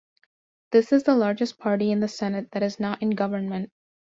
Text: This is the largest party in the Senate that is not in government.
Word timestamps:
This 0.71 0.91
is 0.91 1.03
the 1.03 1.13
largest 1.13 1.59
party 1.59 1.91
in 1.91 1.99
the 1.99 2.07
Senate 2.07 2.49
that 2.53 2.63
is 2.63 2.79
not 2.79 3.03
in 3.03 3.11
government. 3.11 3.69